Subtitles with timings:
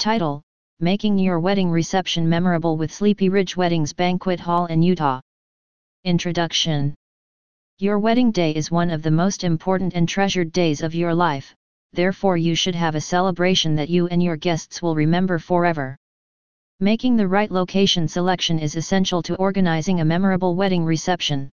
[0.00, 0.40] Title
[0.78, 5.20] Making Your Wedding Reception Memorable with Sleepy Ridge Weddings Banquet Hall in Utah.
[6.04, 6.94] Introduction
[7.78, 11.54] Your wedding day is one of the most important and treasured days of your life,
[11.92, 15.98] therefore, you should have a celebration that you and your guests will remember forever.
[16.80, 21.50] Making the right location selection is essential to organizing a memorable wedding reception.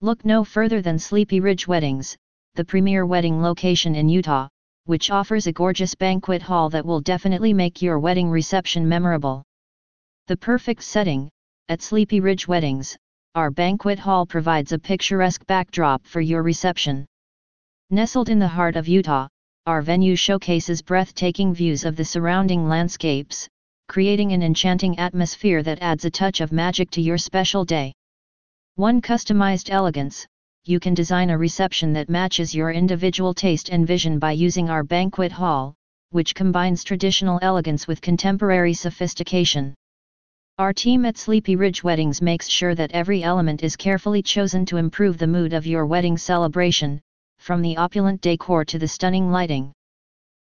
[0.00, 2.16] Look no further than Sleepy Ridge Weddings,
[2.54, 4.48] the premier wedding location in Utah,
[4.88, 9.42] which offers a gorgeous banquet hall that will definitely make your wedding reception memorable.
[10.28, 11.28] The perfect setting,
[11.68, 12.96] at Sleepy Ridge Weddings,
[13.34, 17.04] our banquet hall provides a picturesque backdrop for your reception.
[17.90, 19.28] Nestled in the heart of Utah,
[19.66, 23.46] our venue showcases breathtaking views of the surrounding landscapes,
[23.88, 27.92] creating an enchanting atmosphere that adds a touch of magic to your special day.
[28.76, 30.26] One customized elegance,
[30.68, 34.84] you can design a reception that matches your individual taste and vision by using our
[34.84, 35.74] banquet hall,
[36.10, 39.72] which combines traditional elegance with contemporary sophistication.
[40.58, 44.76] Our team at Sleepy Ridge Weddings makes sure that every element is carefully chosen to
[44.76, 47.00] improve the mood of your wedding celebration,
[47.38, 49.72] from the opulent decor to the stunning lighting.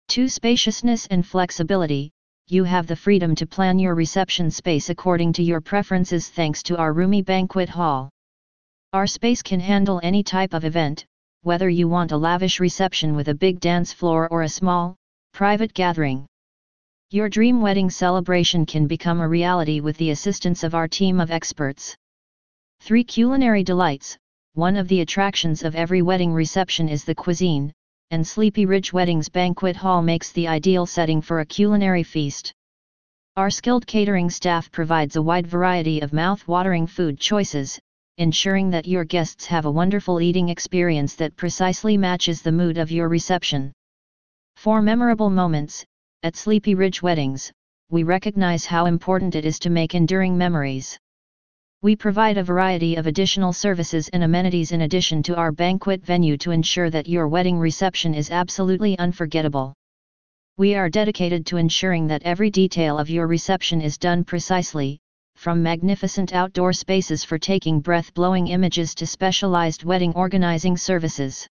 [0.08, 2.10] To spaciousness and flexibility,
[2.46, 6.76] you have the freedom to plan your reception space according to your preferences thanks to
[6.76, 8.10] our roomy banquet hall.
[8.92, 11.06] Our space can handle any type of event,
[11.42, 14.96] whether you want a lavish reception with a big dance floor or a small,
[15.32, 16.26] private gathering.
[17.10, 21.30] Your dream wedding celebration can become a reality with the assistance of our team of
[21.30, 21.96] experts.
[22.80, 24.18] 3 Culinary Delights
[24.54, 27.72] One of the attractions of every wedding reception is the cuisine,
[28.10, 32.52] and Sleepy Ridge Weddings Banquet Hall makes the ideal setting for a culinary feast.
[33.36, 37.78] Our skilled catering staff provides a wide variety of mouth-watering food choices,
[38.20, 42.90] ensuring that your guests have a wonderful eating experience that precisely matches the mood of
[42.90, 43.72] your reception.
[44.56, 45.86] For memorable moments,
[46.22, 47.50] at Sleepy Ridge Weddings,
[47.90, 50.98] we recognize how important it is to make enduring memories.
[51.80, 56.36] We provide a variety of additional services and amenities in addition to our banquet venue
[56.36, 59.72] to ensure that your wedding reception is absolutely unforgettable.
[60.58, 64.98] We are dedicated to ensuring that every detail of your reception is done precisely,
[65.40, 71.48] from magnificent outdoor spaces for taking breath-blowing images to specialized wedding organizing services.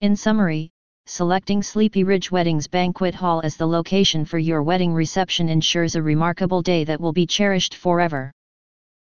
[0.00, 0.70] In summary,
[1.06, 6.02] selecting Sleepy Ridge Weddings Banquet Hall as the location for your wedding reception ensures a
[6.02, 8.30] remarkable day that will be cherished forever.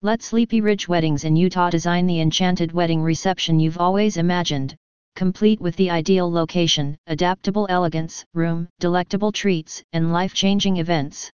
[0.03, 4.75] Let Sleepy Ridge Weddings in Utah design the enchanted wedding reception you've always imagined,
[5.15, 11.31] complete with the ideal location, adaptable elegance, room, delectable treats, and life-changing events.